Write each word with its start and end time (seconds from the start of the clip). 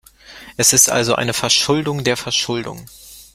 Es 0.57 0.73
ist 0.73 0.89
also 0.89 1.13
eine 1.13 1.31
Verschuldung 1.33 2.03
der 2.03 2.17
Verschuldung. 2.17 2.87